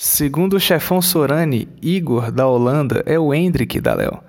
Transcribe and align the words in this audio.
Segundo 0.00 0.54
o 0.54 0.60
chefão 0.60 1.02
Sorani, 1.02 1.68
Igor 1.82 2.30
da 2.30 2.46
Holanda 2.46 3.02
é 3.04 3.18
o 3.18 3.34
Hendrick 3.34 3.80
da 3.80 3.94
Léo. 3.94 4.20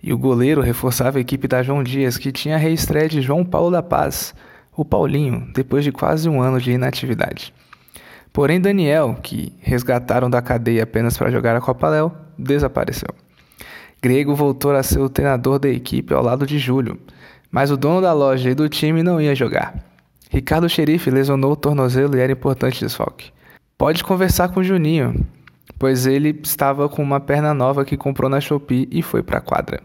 E 0.00 0.12
o 0.12 0.16
goleiro 0.16 0.60
reforçava 0.60 1.18
a 1.18 1.20
equipe 1.20 1.48
da 1.48 1.60
João 1.60 1.82
Dias, 1.82 2.16
que 2.16 2.30
tinha 2.30 2.54
a 2.54 2.58
reestreia 2.58 3.08
de 3.08 3.20
João 3.20 3.44
Paulo 3.44 3.72
da 3.72 3.82
Paz, 3.82 4.32
o 4.76 4.84
Paulinho, 4.84 5.50
depois 5.52 5.82
de 5.82 5.90
quase 5.90 6.28
um 6.28 6.40
ano 6.40 6.60
de 6.60 6.70
inatividade. 6.70 7.52
Porém, 8.32 8.60
Daniel, 8.60 9.18
que 9.20 9.52
resgataram 9.58 10.30
da 10.30 10.40
cadeia 10.40 10.84
apenas 10.84 11.18
para 11.18 11.32
jogar 11.32 11.56
a 11.56 11.60
Copa 11.60 11.88
Léo, 11.88 12.12
desapareceu. 12.38 13.08
Grego 14.00 14.36
voltou 14.36 14.70
a 14.70 14.84
ser 14.84 15.00
o 15.00 15.08
treinador 15.08 15.58
da 15.58 15.68
equipe 15.68 16.14
ao 16.14 16.22
lado 16.22 16.46
de 16.46 16.60
Júlio, 16.60 16.96
mas 17.50 17.72
o 17.72 17.76
dono 17.76 18.00
da 18.00 18.12
loja 18.12 18.50
e 18.50 18.54
do 18.54 18.68
time 18.68 19.02
não 19.02 19.20
ia 19.20 19.34
jogar. 19.34 19.84
Ricardo 20.30 20.68
Xerife 20.68 21.10
lesionou 21.10 21.50
o 21.50 21.56
tornozelo 21.56 22.16
e 22.16 22.20
era 22.20 22.30
importante 22.30 22.78
desfalque. 22.78 23.32
Pode 23.78 24.02
conversar 24.02 24.48
com 24.48 24.58
o 24.58 24.64
Juninho, 24.64 25.24
pois 25.78 26.04
ele 26.04 26.36
estava 26.42 26.88
com 26.88 27.00
uma 27.00 27.20
perna 27.20 27.54
nova 27.54 27.84
que 27.84 27.96
comprou 27.96 28.28
na 28.28 28.40
Shopee 28.40 28.88
e 28.90 29.02
foi 29.02 29.22
para 29.22 29.38
a 29.38 29.40
quadra. 29.40 29.80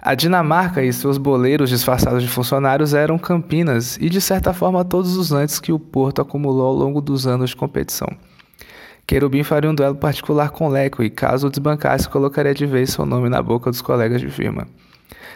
A 0.00 0.14
Dinamarca 0.14 0.80
e 0.80 0.92
seus 0.92 1.18
boleiros 1.18 1.70
disfarçados 1.70 2.22
de 2.22 2.28
funcionários 2.28 2.94
eram 2.94 3.18
Campinas 3.18 3.96
e, 4.00 4.08
de 4.08 4.20
certa 4.20 4.52
forma, 4.52 4.84
todos 4.84 5.16
os 5.16 5.32
antes 5.32 5.58
que 5.58 5.72
o 5.72 5.78
Porto 5.78 6.22
acumulou 6.22 6.68
ao 6.68 6.72
longo 6.72 7.00
dos 7.00 7.26
anos 7.26 7.50
de 7.50 7.56
competição. 7.56 8.06
Querubim 9.04 9.42
faria 9.42 9.68
um 9.68 9.74
duelo 9.74 9.96
particular 9.96 10.50
com 10.50 10.68
Leco 10.68 11.02
e, 11.02 11.10
caso 11.10 11.48
o 11.48 11.50
desbancasse, 11.50 12.08
colocaria 12.08 12.54
de 12.54 12.64
vez 12.64 12.90
seu 12.90 13.04
nome 13.04 13.28
na 13.28 13.42
boca 13.42 13.70
dos 13.70 13.82
colegas 13.82 14.20
de 14.20 14.30
firma. 14.30 14.68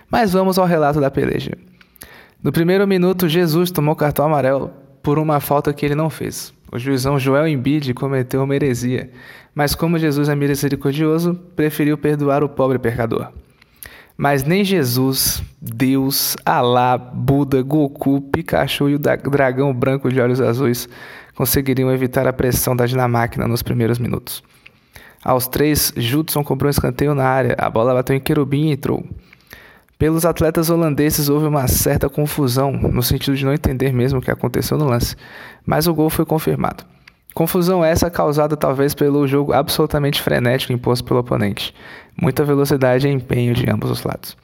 Mas 0.09 0.33
vamos 0.33 0.61
ao 0.61 0.67
relato 0.67 1.01
da 1.01 1.11
peleja. 1.11 1.59
No 2.41 2.53
primeiro 2.53 2.87
minuto, 2.87 3.29
Jesus 3.29 3.73
tomou 3.73 3.97
cartão 3.97 4.27
amarelo 4.27 4.71
por 5.03 5.19
uma 5.19 5.41
falta 5.41 5.73
que 5.73 5.85
ele 5.85 5.97
não 5.97 6.09
fez. 6.09 6.57
O 6.71 6.79
juizão 6.79 7.19
Joel 7.19 7.49
Embiid 7.49 7.95
cometeu 7.95 8.43
uma 8.43 8.55
heresia, 8.55 9.11
mas 9.55 9.75
como 9.75 9.99
Jesus 9.99 10.29
é 10.29 10.35
misericordioso, 10.35 11.35
preferiu 11.57 11.97
perdoar 11.97 12.45
o 12.45 12.49
pobre 12.49 12.79
pecador. 12.79 13.29
Mas 14.17 14.43
nem 14.43 14.65
Jesus, 14.65 15.43
Deus, 15.63 16.37
Alá, 16.45 16.99
Buda, 16.99 17.63
Goku, 17.63 18.21
Pikachu 18.21 18.89
e 18.89 18.97
o 18.97 18.99
dragão 18.99 19.73
branco 19.73 20.11
de 20.11 20.21
olhos 20.21 20.41
azuis 20.41 20.89
conseguiriam 21.35 21.91
evitar 21.93 22.27
a 22.27 22.33
pressão 22.33 22.75
da 22.75 22.85
Dinamáquina 22.85 23.47
nos 23.47 23.63
primeiros 23.63 23.99
minutos. 23.99 24.43
Aos 25.25 25.47
três, 25.47 25.93
Judson 25.97 26.43
cobrou 26.43 26.69
um 26.69 26.71
escanteio 26.71 27.15
na 27.15 27.25
área, 27.25 27.55
a 27.59 27.71
bola 27.71 27.95
bateu 27.95 28.17
em 28.17 28.21
querubim 28.21 28.67
e 28.67 28.73
entrou. 28.73 29.07
Pelos 29.99 30.25
atletas 30.25 30.71
holandeses 30.71 31.29
houve 31.29 31.47
uma 31.47 31.67
certa 31.67 32.09
confusão, 32.09 32.71
no 32.71 33.03
sentido 33.03 33.37
de 33.37 33.45
não 33.45 33.53
entender 33.53 33.93
mesmo 33.93 34.21
o 34.21 34.23
que 34.23 34.31
aconteceu 34.31 34.79
no 34.79 34.85
lance, 34.85 35.17
mas 35.67 35.89
o 35.89 35.95
gol 35.95 36.09
foi 36.09 36.25
confirmado. 36.25 36.85
Confusão 37.35 37.85
essa 37.85 38.09
causada 38.09 38.57
talvez 38.57 38.95
pelo 38.95 39.27
jogo 39.27 39.53
absolutamente 39.53 40.23
frenético 40.23 40.73
imposto 40.73 41.05
pelo 41.05 41.19
oponente. 41.19 41.75
Muita 42.17 42.45
velocidade 42.45 43.09
e 43.09 43.11
empenho 43.11 43.53
de 43.55 43.69
ambos 43.69 43.91
os 43.91 44.05
lados. 44.05 44.37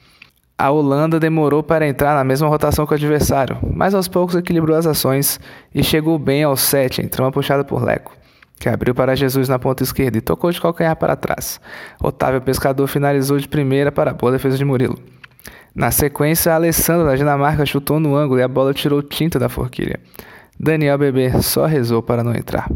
A 0.57 0.69
Holanda 0.71 1.21
demorou 1.21 1.63
para 1.63 1.87
entrar 1.87 2.15
na 2.15 2.23
mesma 2.25 2.49
rotação 2.49 2.85
que 2.85 2.91
o 2.91 2.95
adversário, 2.95 3.57
mas 3.73 3.93
aos 3.93 4.09
poucos 4.09 4.35
equilibrou 4.35 4.75
as 4.75 4.85
ações 4.85 5.39
e 5.73 5.81
chegou 5.81 6.19
bem 6.19 6.43
ao 6.43 6.57
7, 6.57 7.01
entrou 7.01 7.25
uma 7.25 7.31
puxada 7.31 7.63
por 7.63 7.81
Leco, 7.81 8.13
que 8.59 8.67
abriu 8.67 8.93
para 8.93 9.15
Jesus 9.15 9.47
na 9.47 9.57
ponta 9.57 9.83
esquerda 9.83 10.17
e 10.17 10.21
tocou 10.21 10.51
de 10.51 10.59
calcanhar 10.59 10.97
para 10.97 11.15
trás. 11.15 11.61
Otávio 12.03 12.41
Pescador 12.41 12.87
finalizou 12.87 13.37
de 13.37 13.47
primeira 13.47 13.89
para 13.89 14.11
a 14.11 14.13
boa 14.13 14.33
defesa 14.33 14.57
de 14.57 14.65
Murilo. 14.65 15.14
Na 15.75 15.91
sequência, 15.91 16.53
Alessandro 16.53 17.05
da 17.05 17.17
Dinamarca 17.17 17.65
chutou 17.65 17.99
no 17.99 18.15
ângulo 18.15 18.39
e 18.39 18.43
a 18.43 18.47
bola 18.47 18.73
tirou 18.73 19.03
tinta 19.03 19.37
da 19.37 19.49
forquilha. 19.49 19.99
Daniel 20.57 20.97
Bebê 20.97 21.41
só 21.41 21.65
rezou 21.65 22.01
para 22.01 22.23
não 22.23 22.33
entrar. 22.33 22.71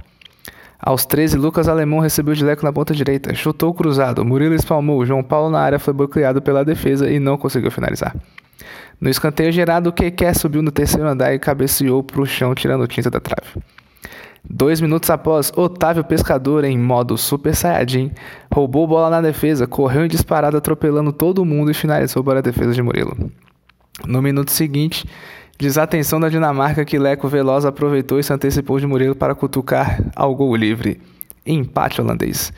Aos 0.78 1.05
13, 1.05 1.38
Lucas 1.38 1.70
Alemão 1.70 2.00
recebeu 2.00 2.33
de 2.33 2.44
leco 2.44 2.66
na 2.66 2.73
ponta 2.73 2.94
direita, 2.94 3.33
chutou 3.33 3.73
cruzado, 3.73 4.25
Murilo 4.25 4.53
espalmou, 4.53 5.05
João 5.05 5.23
Paulo 5.23 5.50
na 5.50 5.61
área 5.61 5.80
foi 5.80 5.94
bloqueado 5.94 6.42
pela 6.42 6.66
defesa 6.66 7.09
e 7.09 7.20
não 7.20 7.38
conseguiu 7.38 7.72
finalizar. 7.72 8.14
No 9.00 9.09
escanteio 9.09 9.52
gerado, 9.53 9.89
o 9.89 9.93
Keké 9.93 10.33
subiu 10.33 10.61
no 10.61 10.71
terceiro 10.71 11.08
andar 11.08 11.33
e 11.33 11.39
cabeceou 11.39 12.04
para 12.04 12.21
o 12.21 12.26
chão, 12.26 12.54
tirando 12.54 12.86
tinta 12.86 13.09
da 13.09 13.21
trave. 13.21 13.61
Dois 14.48 14.80
minutos 14.80 15.10
após, 15.10 15.52
Otávio 15.55 16.04
Pescador, 16.04 16.64
em 16.64 16.77
modo 16.77 17.17
Super 17.17 17.55
Saiyajin, 17.55 18.11
roubou 18.54 18.88
bola 18.88 19.10
na 19.10 19.22
defesa, 19.22 19.67
correu 19.67 20.05
em 20.05 20.08
disparada 20.08 20.58
atropelando 20.58 21.11
todo 21.11 21.45
mundo 21.45 21.72
e 21.72 21.73
finalizou 21.73 22.23
para 22.23 22.39
a 22.39 22.42
defesa 22.42 22.73
de 22.73 22.82
Murilo. 22.82 23.32
No 24.08 24.22
minuto 24.22 24.52
seguinte, 24.52 25.05
desatenção 25.58 26.20
da 26.20 26.30
Dinamarca 26.30 26.86
que 26.86 26.98
Leco 26.98 27.27
Veloz 27.27 27.66
aproveitou 27.66 28.20
e 28.20 28.23
se 28.23 28.32
antecipou 28.32 28.80
de 28.80 28.88
Murilo 28.88 29.16
para 29.16 29.36
cutucar 29.36 30.02
ao 30.16 30.33
gol 30.33 30.56
livre. 30.56 31.02
Empate 31.45 32.00
holandês. 32.02 32.54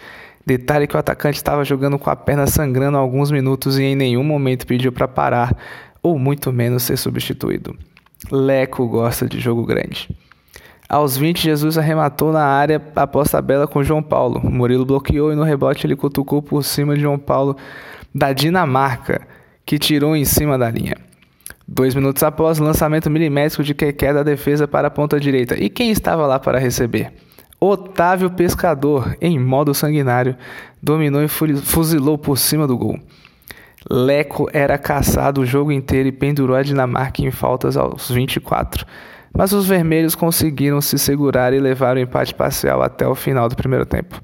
Detalhe 0.45 0.87
que 0.87 0.95
o 0.95 0.99
atacante 0.99 1.37
estava 1.37 1.63
jogando 1.63 1.99
com 1.99 2.09
a 2.09 2.15
perna 2.15 2.47
sangrando 2.47 2.97
há 2.97 2.99
alguns 2.99 3.31
minutos 3.31 3.77
e 3.77 3.83
em 3.83 3.95
nenhum 3.95 4.23
momento 4.23 4.67
pediu 4.67 4.91
para 4.91 5.07
parar 5.07 5.55
ou 6.01 6.17
muito 6.17 6.51
menos 6.51 6.83
ser 6.83 6.97
substituído. 6.97 7.75
Leco 8.31 8.87
gosta 8.87 9.27
de 9.27 9.39
jogo 9.39 9.65
grande. 9.65 10.09
Aos 10.91 11.15
20, 11.15 11.41
Jesus 11.41 11.77
arrematou 11.77 12.33
na 12.33 12.43
área 12.43 12.81
após 12.97 13.31
tabela 13.31 13.65
com 13.65 13.81
João 13.81 14.03
Paulo. 14.03 14.41
Murilo 14.43 14.85
bloqueou 14.85 15.31
e 15.31 15.35
no 15.37 15.43
rebote 15.43 15.87
ele 15.87 15.95
cutucou 15.95 16.41
por 16.41 16.65
cima 16.65 16.95
de 16.95 17.01
João 17.01 17.17
Paulo 17.17 17.55
da 18.13 18.33
Dinamarca, 18.33 19.25
que 19.65 19.79
tirou 19.79 20.17
em 20.17 20.25
cima 20.25 20.57
da 20.57 20.69
linha. 20.69 20.97
Dois 21.65 21.95
minutos 21.95 22.21
após, 22.23 22.59
lançamento 22.59 23.09
milimétrico 23.09 23.63
de 23.63 23.73
Keké 23.73 24.11
da 24.11 24.21
defesa 24.21 24.67
para 24.67 24.89
a 24.89 24.91
ponta 24.91 25.17
direita. 25.17 25.55
E 25.55 25.69
quem 25.69 25.91
estava 25.91 26.27
lá 26.27 26.37
para 26.37 26.59
receber? 26.59 27.13
Otávio 27.57 28.29
Pescador, 28.29 29.15
em 29.21 29.39
modo 29.39 29.73
sanguinário, 29.73 30.35
dominou 30.83 31.23
e 31.23 31.29
fuzilou 31.29 32.17
por 32.17 32.37
cima 32.37 32.67
do 32.67 32.77
gol. 32.77 32.99
Leco 33.89 34.49
era 34.51 34.77
caçado 34.77 35.39
o 35.39 35.45
jogo 35.45 35.71
inteiro 35.71 36.09
e 36.09 36.11
pendurou 36.11 36.53
a 36.53 36.61
Dinamarca 36.61 37.21
em 37.21 37.31
faltas 37.31 37.77
aos 37.77 38.11
24 38.11 38.85
mas 39.33 39.53
os 39.53 39.67
vermelhos 39.67 40.15
conseguiram 40.15 40.81
se 40.81 40.97
segurar 40.97 41.53
e 41.53 41.59
levar 41.59 41.95
o 41.95 41.99
empate 41.99 42.33
parcial 42.33 42.81
até 42.81 43.07
o 43.07 43.15
final 43.15 43.47
do 43.47 43.55
primeiro 43.55 43.85
tempo. 43.85 44.21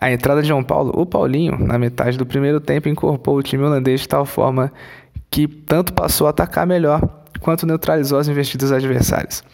A 0.00 0.10
entrada 0.10 0.40
de 0.40 0.48
João 0.48 0.64
Paulo, 0.64 0.92
o 0.96 1.04
Paulinho, 1.04 1.58
na 1.58 1.78
metade 1.78 2.16
do 2.16 2.24
primeiro 2.24 2.58
tempo, 2.58 2.88
incorporou 2.88 3.40
o 3.40 3.42
time 3.42 3.64
holandês 3.64 4.00
de 4.00 4.08
tal 4.08 4.24
forma 4.24 4.72
que 5.30 5.46
tanto 5.46 5.92
passou 5.92 6.26
a 6.26 6.30
atacar 6.30 6.66
melhor 6.66 7.06
quanto 7.40 7.66
neutralizou 7.66 8.18
as 8.18 8.26
investidas 8.26 8.72
adversárias. 8.72 9.44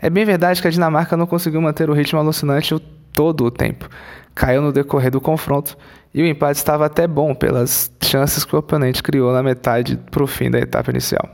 É 0.00 0.08
bem 0.08 0.24
verdade 0.24 0.62
que 0.62 0.68
a 0.68 0.70
Dinamarca 0.70 1.16
não 1.16 1.26
conseguiu 1.26 1.60
manter 1.60 1.90
o 1.90 1.92
ritmo 1.92 2.18
alucinante 2.18 2.78
todo 3.12 3.44
o 3.44 3.50
tempo. 3.50 3.88
Caiu 4.34 4.62
no 4.62 4.72
decorrer 4.72 5.10
do 5.10 5.20
confronto 5.20 5.76
e 6.14 6.22
o 6.22 6.26
empate 6.26 6.58
estava 6.58 6.86
até 6.86 7.06
bom 7.06 7.34
pelas 7.34 7.92
chances 8.02 8.44
que 8.44 8.54
o 8.54 8.58
oponente 8.58 9.02
criou 9.02 9.32
na 9.32 9.42
metade 9.42 9.98
para 10.10 10.22
o 10.22 10.26
fim 10.26 10.50
da 10.50 10.58
etapa 10.58 10.90
inicial. 10.90 11.28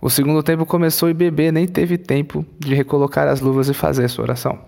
O 0.00 0.08
segundo 0.08 0.42
tempo 0.44 0.64
começou 0.64 1.10
e 1.10 1.14
Bebê 1.14 1.50
nem 1.50 1.66
teve 1.66 1.98
tempo 1.98 2.46
de 2.56 2.72
recolocar 2.72 3.26
as 3.26 3.40
luvas 3.40 3.68
e 3.68 3.74
fazer 3.74 4.08
sua 4.08 4.24
oração. 4.24 4.58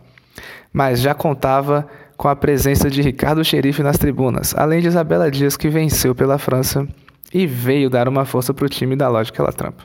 Mas 0.73 1.01
já 1.01 1.15
contava 1.15 1.87
com 2.17 2.27
a 2.27 2.35
presença 2.35 2.91
de 2.91 3.01
Ricardo 3.01 3.45
Xerife 3.45 3.83
nas 3.83 3.97
tribunas, 3.97 4.55
além 4.57 4.81
de 4.81 4.89
Isabela 4.89 5.31
Dias, 5.31 5.57
que 5.57 5.69
venceu 5.69 6.17
pela 6.17 6.37
França 6.37 6.87
e 7.33 7.47
veio 7.47 7.89
dar 7.89 8.09
uma 8.09 8.25
força 8.25 8.53
para 8.53 8.67
o 8.67 8.69
time 8.69 8.97
da 8.97 9.09
Lógica 9.09 9.43
La 9.43 9.53
Trampa. 9.53 9.85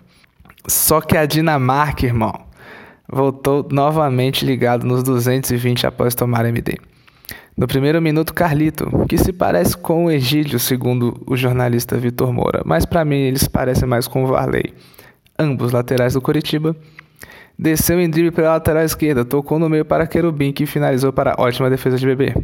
Só 0.67 0.99
que 0.99 1.15
a 1.15 1.27
Dinamarca, 1.27 2.07
irmão, 2.07 2.33
voltou 3.07 3.67
novamente 3.71 4.43
ligado 4.43 4.83
nos 4.83 5.03
220 5.03 5.85
após 5.85 6.15
tomar 6.15 6.45
MD. 6.45 6.79
No 7.55 7.67
primeiro 7.67 8.01
minuto, 8.01 8.33
Carlito, 8.33 9.05
que 9.07 9.17
se 9.17 9.31
parece 9.31 9.77
com 9.77 10.05
o 10.05 10.11
Egídio, 10.11 10.59
segundo 10.59 11.21
o 11.27 11.37
jornalista 11.37 11.97
Vitor 11.97 12.33
Moura, 12.33 12.63
mas 12.65 12.83
para 12.83 13.05
mim 13.05 13.15
ele 13.15 13.39
se 13.39 13.49
parece 13.49 13.85
mais 13.85 14.07
com 14.07 14.23
o 14.23 14.27
Varley 14.27 14.73
ambos 15.37 15.71
laterais 15.71 16.13
do 16.13 16.21
Coritiba. 16.21 16.75
Desceu 17.57 17.99
em 17.99 18.09
drible 18.09 18.31
pela 18.31 18.51
lateral 18.51 18.83
esquerda, 18.83 19.23
tocou 19.23 19.57
no 19.57 19.69
meio 19.69 19.85
para 19.85 20.05
Querubim, 20.05 20.51
que 20.51 20.65
finalizou 20.65 21.13
para 21.13 21.35
ótima 21.37 21.69
defesa 21.69 21.97
de 21.97 22.05
Bebê. 22.05 22.35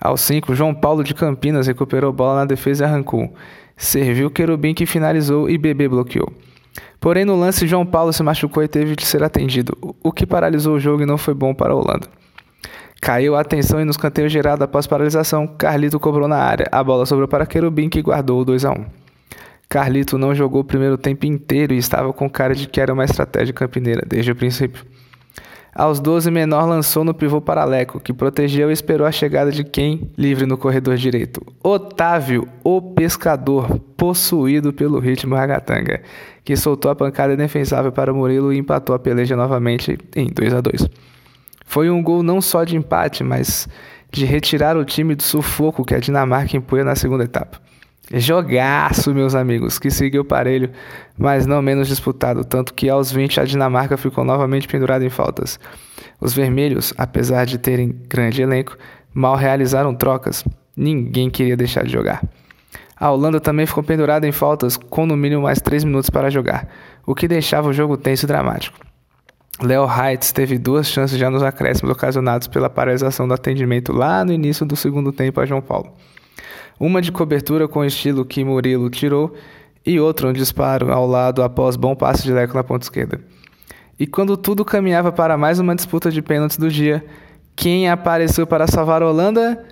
Aos 0.00 0.20
5, 0.20 0.54
João 0.54 0.72
Paulo 0.72 1.02
de 1.02 1.12
Campinas 1.12 1.66
recuperou 1.66 2.12
bola 2.12 2.40
na 2.40 2.44
defesa 2.44 2.84
e 2.84 2.86
arrancou. 2.86 3.34
Serviu 3.76 4.30
Querubim 4.30 4.74
que 4.74 4.86
finalizou 4.86 5.50
e 5.50 5.58
Bebê 5.58 5.88
bloqueou. 5.88 6.32
Porém, 7.00 7.24
no 7.24 7.36
lance, 7.36 7.66
João 7.66 7.84
Paulo 7.84 8.12
se 8.12 8.22
machucou 8.22 8.62
e 8.62 8.68
teve 8.68 8.94
de 8.94 9.04
ser 9.04 9.22
atendido, 9.24 9.76
o 10.02 10.12
que 10.12 10.26
paralisou 10.26 10.76
o 10.76 10.80
jogo 10.80 11.02
e 11.02 11.06
não 11.06 11.18
foi 11.18 11.34
bom 11.34 11.52
para 11.52 11.72
a 11.72 11.76
Holanda. 11.76 12.06
Caiu 13.00 13.36
a 13.36 13.40
atenção 13.40 13.80
e 13.80 13.84
nos 13.84 13.96
canteiros 13.96 14.32
gerado 14.32 14.64
após 14.64 14.86
paralisação, 14.86 15.46
Carlito 15.46 16.00
cobrou 16.00 16.26
na 16.26 16.38
área. 16.38 16.66
A 16.70 16.82
bola 16.82 17.06
sobrou 17.06 17.28
para 17.28 17.46
Querubim 17.46 17.88
que 17.88 18.02
guardou 18.02 18.40
o 18.40 18.44
2 18.44 18.64
a 18.64 18.72
1. 18.72 18.97
Carlito 19.68 20.16
não 20.16 20.34
jogou 20.34 20.62
o 20.62 20.64
primeiro 20.64 20.96
tempo 20.96 21.26
inteiro 21.26 21.74
e 21.74 21.78
estava 21.78 22.12
com 22.12 22.28
cara 22.28 22.54
de 22.54 22.66
que 22.66 22.80
era 22.80 22.92
uma 22.92 23.04
estratégia 23.04 23.52
campineira 23.52 24.02
desde 24.06 24.32
o 24.32 24.36
princípio. 24.36 24.84
Aos 25.74 26.00
12, 26.00 26.30
Menor 26.30 26.66
lançou 26.66 27.04
no 27.04 27.14
pivô 27.14 27.40
paraleco, 27.40 28.00
que 28.00 28.12
protegeu 28.12 28.70
e 28.70 28.72
esperou 28.72 29.06
a 29.06 29.12
chegada 29.12 29.52
de 29.52 29.62
quem 29.62 30.10
livre 30.16 30.46
no 30.46 30.56
corredor 30.56 30.96
direito. 30.96 31.40
Otávio, 31.62 32.48
o 32.64 32.80
pescador, 32.80 33.78
possuído 33.96 34.72
pelo 34.72 34.98
ritmo 34.98 35.36
ragatanga, 35.36 36.00
que 36.42 36.56
soltou 36.56 36.90
a 36.90 36.96
pancada 36.96 37.34
indefensável 37.34 37.92
para 37.92 38.12
Murilo 38.12 38.52
e 38.52 38.58
empatou 38.58 38.96
a 38.96 38.98
peleja 38.98 39.36
novamente 39.36 39.98
em 40.16 40.26
2 40.32 40.54
a 40.54 40.60
2. 40.60 40.88
Foi 41.64 41.90
um 41.90 42.02
gol 42.02 42.22
não 42.22 42.40
só 42.40 42.64
de 42.64 42.74
empate, 42.74 43.22
mas 43.22 43.68
de 44.10 44.24
retirar 44.24 44.76
o 44.76 44.84
time 44.84 45.14
do 45.14 45.22
sufoco 45.22 45.84
que 45.84 45.94
a 45.94 46.00
Dinamarca 46.00 46.56
impunha 46.56 46.82
na 46.82 46.96
segunda 46.96 47.24
etapa. 47.24 47.67
Jogaço, 48.12 49.14
meus 49.14 49.34
amigos, 49.34 49.78
que 49.78 49.90
seguiu 49.90 50.24
parelho, 50.24 50.70
mas 51.16 51.44
não 51.44 51.60
menos 51.60 51.88
disputado, 51.88 52.42
tanto 52.42 52.72
que 52.72 52.88
aos 52.88 53.12
20 53.12 53.40
a 53.40 53.44
Dinamarca 53.44 53.98
ficou 53.98 54.24
novamente 54.24 54.66
pendurada 54.66 55.04
em 55.04 55.10
faltas. 55.10 55.60
Os 56.18 56.32
vermelhos, 56.32 56.94
apesar 56.96 57.44
de 57.44 57.58
terem 57.58 57.94
grande 58.08 58.40
elenco, 58.40 58.78
mal 59.12 59.36
realizaram 59.36 59.94
trocas. 59.94 60.42
Ninguém 60.74 61.28
queria 61.28 61.56
deixar 61.56 61.84
de 61.84 61.92
jogar. 61.92 62.22
A 62.96 63.10
Holanda 63.10 63.40
também 63.40 63.66
ficou 63.66 63.82
pendurada 63.82 64.26
em 64.26 64.32
faltas, 64.32 64.76
com 64.76 65.04
no 65.04 65.16
mínimo 65.16 65.42
mais 65.42 65.60
3 65.60 65.84
minutos 65.84 66.08
para 66.08 66.30
jogar, 66.30 66.66
o 67.06 67.14
que 67.14 67.28
deixava 67.28 67.68
o 67.68 67.72
jogo 67.72 67.96
tenso 67.96 68.24
e 68.24 68.26
dramático. 68.26 68.78
Leo 69.60 69.86
Heitz 69.86 70.32
teve 70.32 70.56
duas 70.56 70.88
chances 70.88 71.18
já 71.18 71.28
nos 71.28 71.42
acréscimos 71.42 71.92
ocasionados 71.92 72.48
pela 72.48 72.70
paralisação 72.70 73.28
do 73.28 73.34
atendimento 73.34 73.92
lá 73.92 74.24
no 74.24 74.32
início 74.32 74.64
do 74.64 74.76
segundo 74.76 75.12
tempo 75.12 75.40
a 75.40 75.46
João 75.46 75.60
Paulo. 75.60 75.92
Uma 76.78 77.02
de 77.02 77.10
cobertura 77.10 77.66
com 77.66 77.80
o 77.80 77.84
estilo 77.84 78.24
que 78.24 78.44
Murilo 78.44 78.88
tirou 78.90 79.34
e 79.84 79.98
outra 79.98 80.28
um 80.28 80.32
disparo 80.32 80.92
ao 80.92 81.06
lado 81.06 81.42
após 81.42 81.76
bom 81.76 81.94
passe 81.94 82.22
de 82.22 82.32
Leco 82.32 82.54
na 82.54 82.62
ponta 82.62 82.84
esquerda. 82.84 83.20
E 83.98 84.06
quando 84.06 84.36
tudo 84.36 84.64
caminhava 84.64 85.10
para 85.10 85.36
mais 85.36 85.58
uma 85.58 85.74
disputa 85.74 86.10
de 86.10 86.22
pênaltis 86.22 86.56
do 86.56 86.70
dia, 86.70 87.04
quem 87.56 87.90
apareceu 87.90 88.46
para 88.46 88.66
salvar 88.66 89.02
a 89.02 89.08
Holanda? 89.08 89.64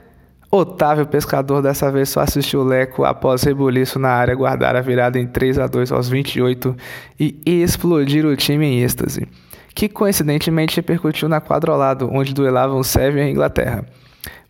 Otávio 0.50 1.06
Pescador 1.06 1.62
dessa 1.62 1.90
vez 1.90 2.08
só 2.08 2.20
assistiu 2.20 2.62
Leco 2.62 3.04
após 3.04 3.42
rebuliço 3.42 3.98
na 3.98 4.10
área 4.10 4.34
guardar 4.34 4.74
a 4.74 4.80
virada 4.80 5.18
em 5.18 5.26
3 5.26 5.58
a 5.58 5.66
2 5.66 5.92
aos 5.92 6.08
28 6.08 6.76
e 7.18 7.40
explodir 7.44 8.24
o 8.24 8.36
time 8.36 8.66
em 8.66 8.82
êxtase 8.82 9.28
que 9.76 9.90
coincidentemente 9.90 10.76
repercutiu 10.76 11.28
na 11.28 11.38
quadra 11.38 11.70
ao 11.70 11.76
lado, 11.76 12.08
onde 12.10 12.32
duelavam 12.32 12.82
Sérvia 12.82 13.28
e 13.28 13.30
Inglaterra. 13.30 13.84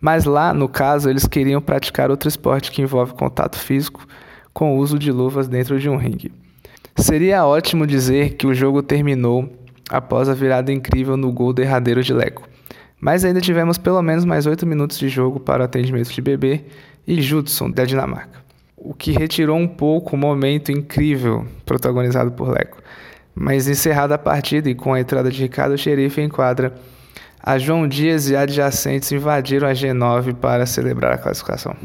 Mas 0.00 0.25
lá, 0.25 0.52
no 0.52 0.69
caso, 0.69 1.08
eles 1.08 1.26
queriam 1.26 1.61
praticar 1.61 2.11
outro 2.11 2.28
esporte 2.28 2.70
que 2.70 2.82
envolve 2.82 3.14
contato 3.14 3.58
físico 3.58 4.06
com 4.52 4.75
o 4.75 4.78
uso 4.78 4.99
de 4.99 5.12
luvas 5.12 5.49
dentro 5.49 5.78
de 5.78 5.88
um 5.88 5.96
ringue. 5.96 6.32
Seria 6.96 7.44
ótimo 7.44 7.87
dizer 7.87 8.34
que 8.34 8.46
o 8.46 8.55
jogo 8.55 8.82
terminou 8.82 9.52
após 9.90 10.28
a 10.28 10.34
virada 10.34 10.73
incrível 10.73 11.17
no 11.17 11.31
gol 11.31 11.52
derradeiro 11.52 12.02
de 12.02 12.12
Leco. 12.12 12.49
Mas 12.99 13.25
ainda 13.25 13.40
tivemos 13.40 13.76
pelo 13.76 14.00
menos 14.00 14.25
mais 14.25 14.46
oito 14.46 14.67
minutos 14.67 14.99
de 14.99 15.08
jogo 15.08 15.38
para 15.38 15.62
o 15.62 15.64
atendimento 15.67 16.11
de 16.11 16.22
Bebê 16.22 16.64
e 17.06 17.20
Judson, 17.20 17.70
da 17.70 17.84
Dinamarca. 17.84 18.40
O 18.76 18.94
que 18.94 19.12
retirou 19.12 19.56
um 19.56 19.69
pouco 19.69 20.17
o 20.17 20.19
momento 20.19 20.72
incrível 20.72 21.46
protagonizado 21.64 22.32
por 22.32 22.49
Leco. 22.49 22.82
Mas 23.34 23.69
encerrada 23.69 24.14
a 24.14 24.19
partida 24.19 24.70
e 24.70 24.75
com 24.75 24.94
a 24.94 25.00
entrada 25.00 25.31
de 25.31 25.43
Ricardo 25.43 25.76
Xerife 25.76 26.22
em 26.22 26.29
quadra, 26.29 26.75
a 27.43 27.59
João 27.59 27.87
Dias 27.87 28.29
e 28.29 28.37
adjacentes 28.37 29.12
invadiram 29.12 29.69
a 29.69 29.73
G9 29.73 30.35
para 30.35 30.67
celebrar 30.67 31.15
a 31.15 31.19
classificação. 31.19 31.77